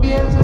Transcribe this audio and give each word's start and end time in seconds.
piensa 0.00 0.41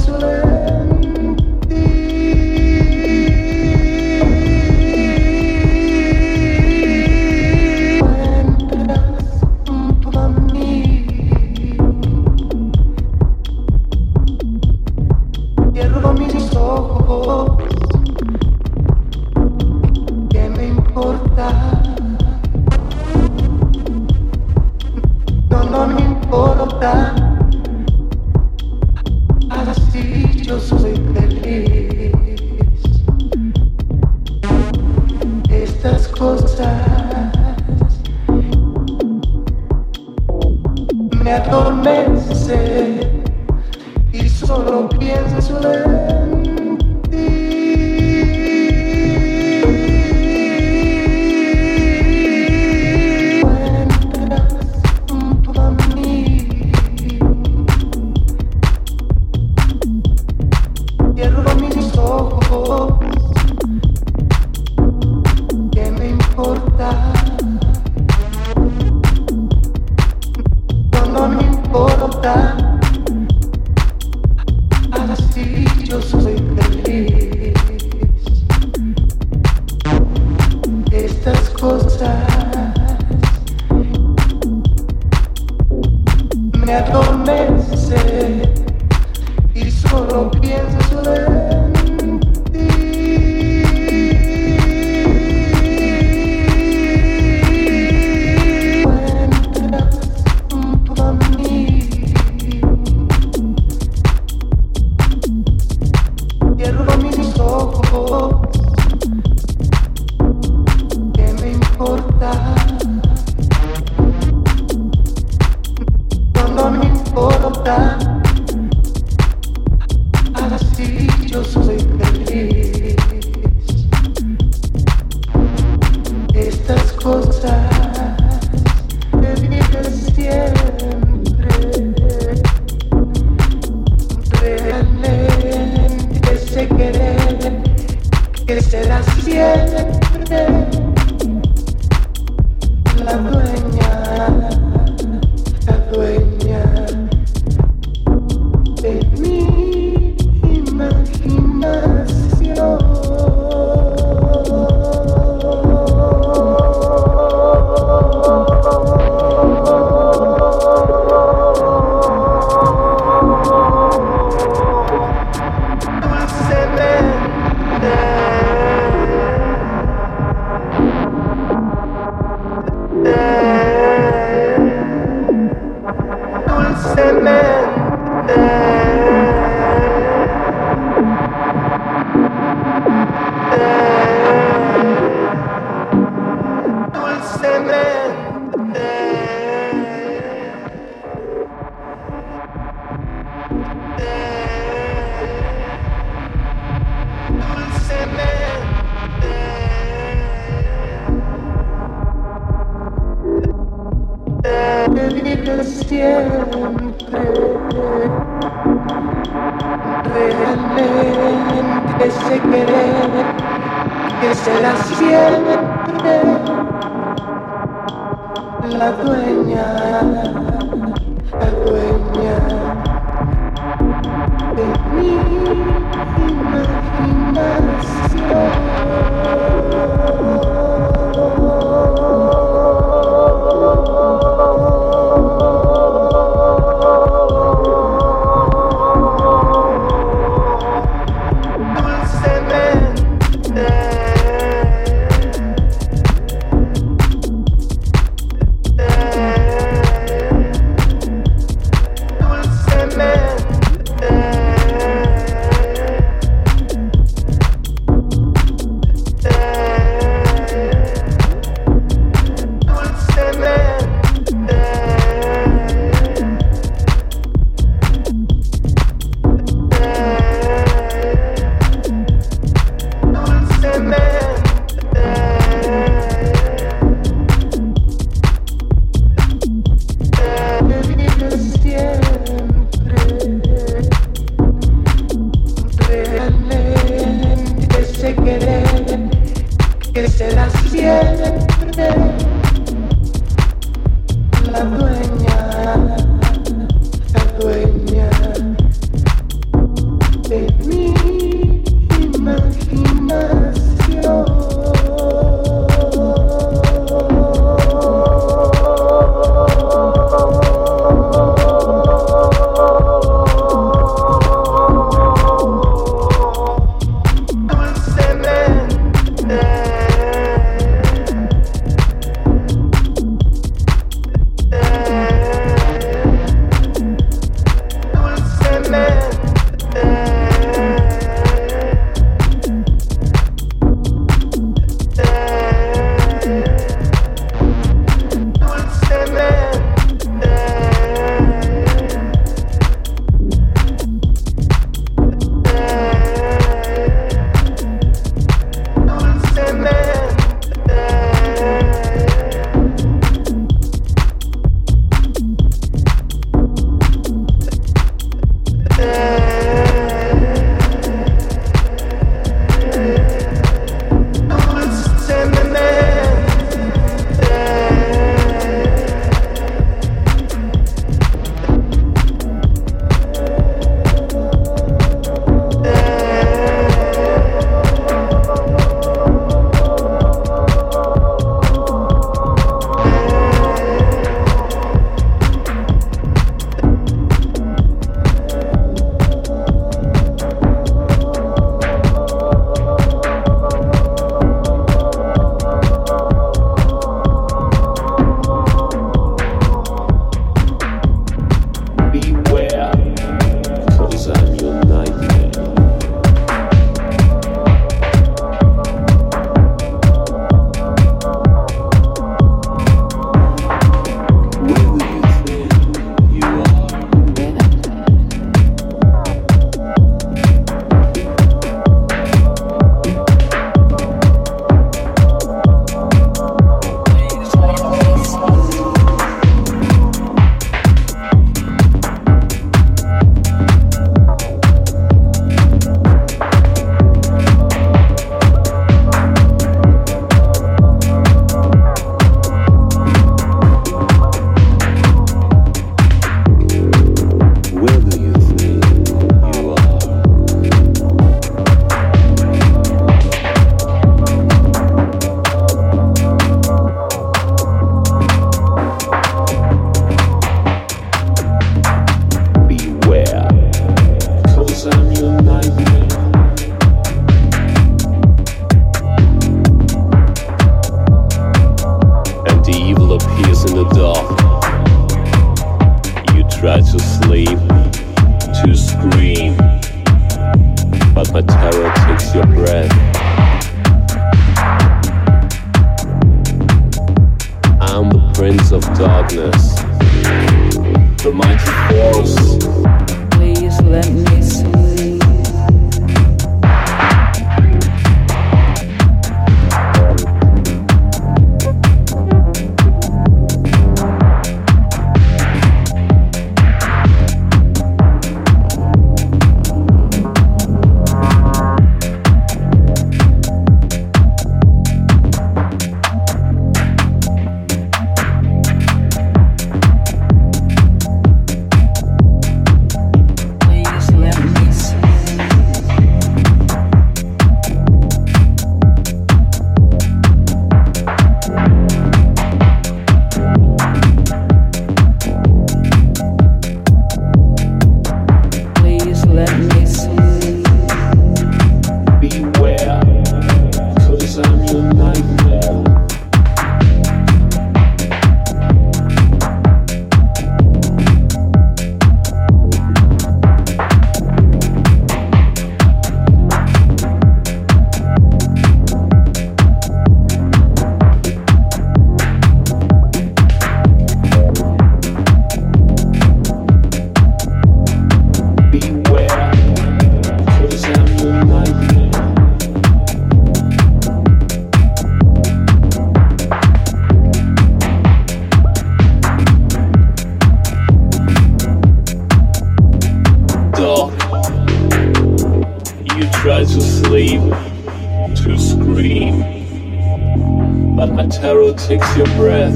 takes 591.69 591.97
your 591.99 592.07
breath 592.17 592.55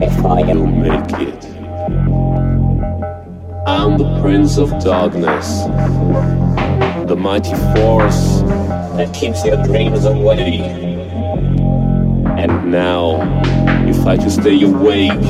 before 0.00 0.40
you 0.40 0.66
make 0.66 1.12
it. 1.20 1.44
I'm 3.66 3.98
the 3.98 4.18
prince 4.22 4.56
of 4.56 4.70
darkness, 4.82 5.64
the 7.06 7.14
mighty 7.14 7.54
force 7.74 8.40
that 8.96 9.12
keeps 9.12 9.44
your 9.44 9.62
dreams 9.64 10.06
away. 10.06 10.60
And 12.38 12.72
now 12.72 13.20
you 13.86 13.92
fight 14.02 14.20
to 14.20 14.30
stay 14.30 14.62
awake, 14.62 15.20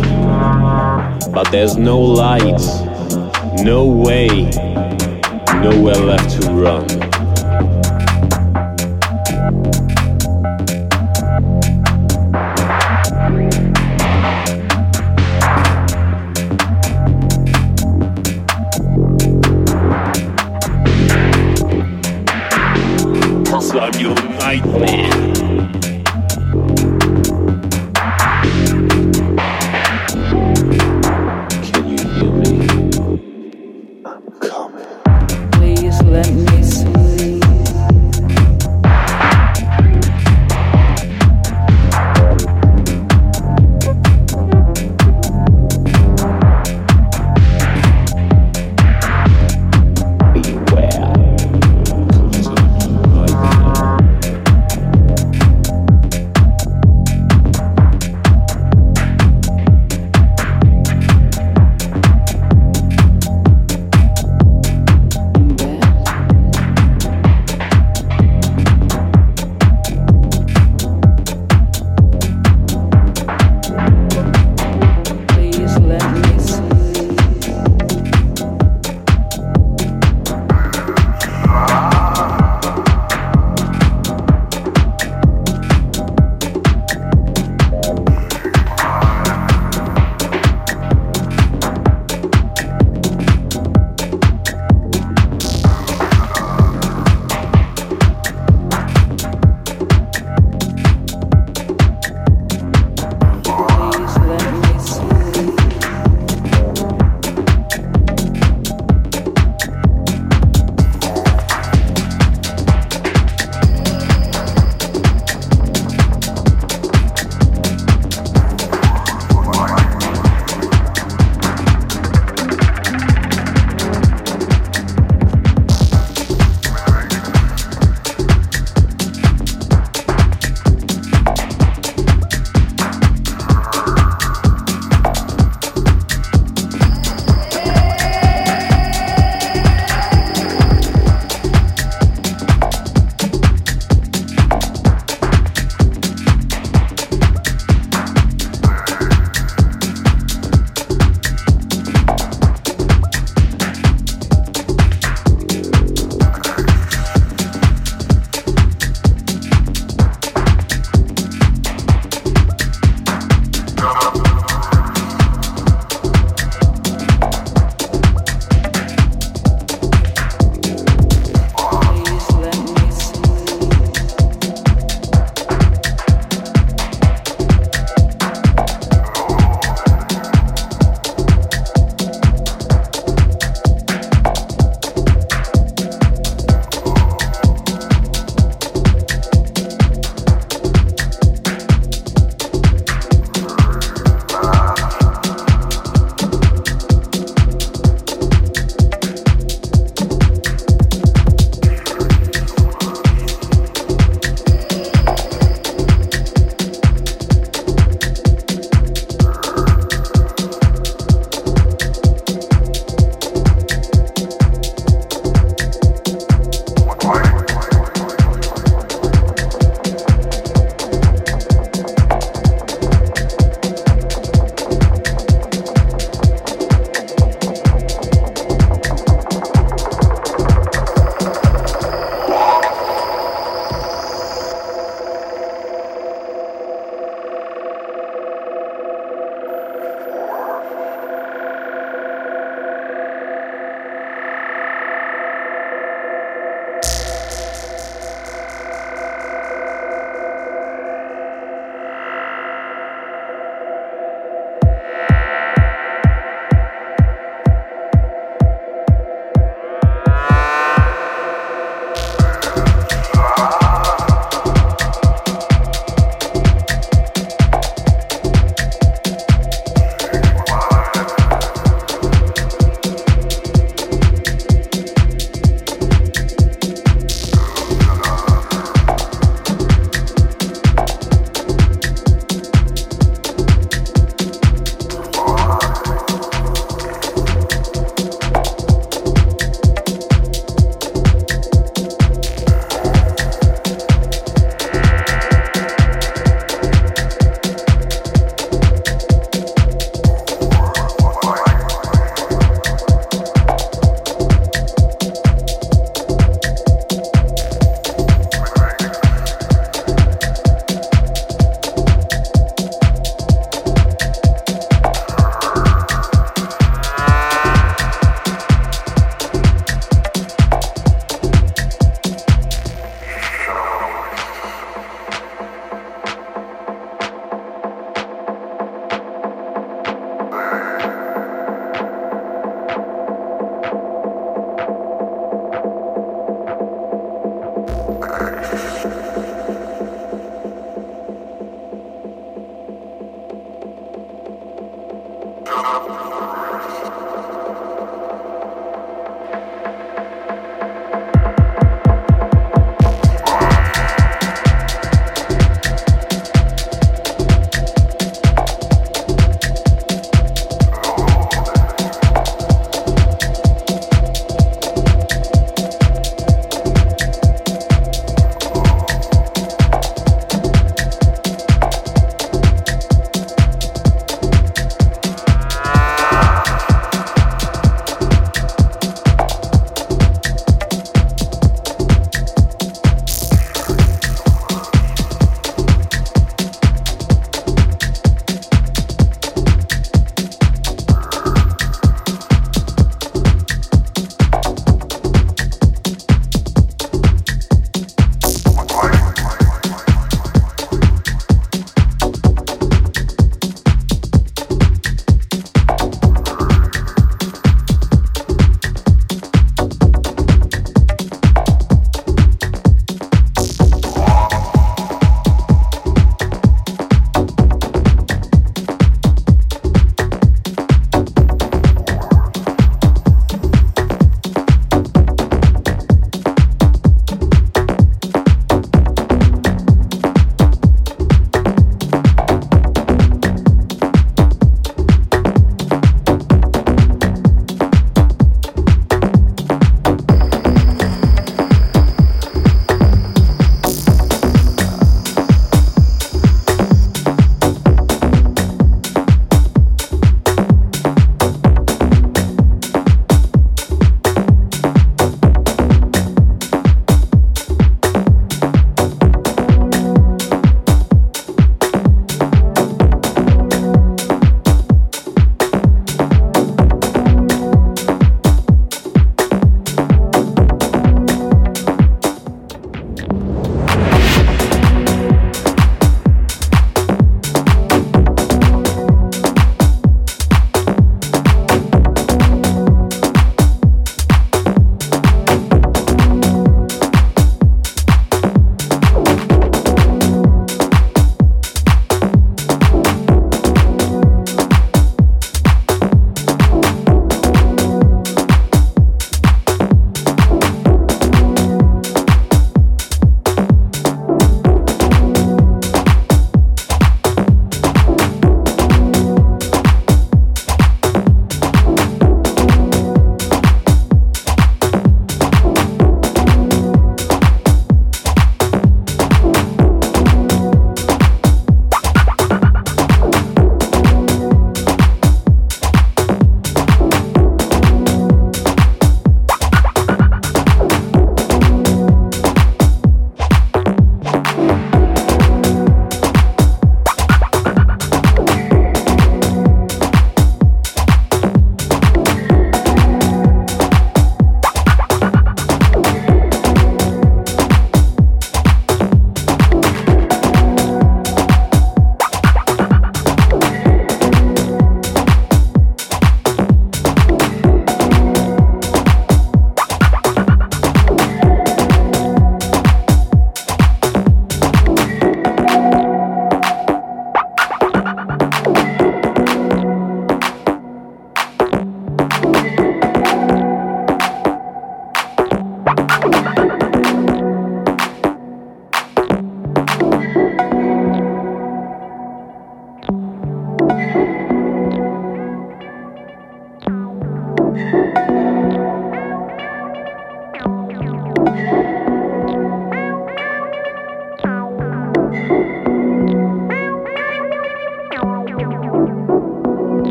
but 1.35 1.51
there's 1.51 1.77
no 1.77 1.99
light, 1.99 2.63
no 3.65 3.87
way, 3.87 4.29
nowhere 5.61 5.97
left 5.97 6.41
to 6.41 6.53
run. 6.53 7.12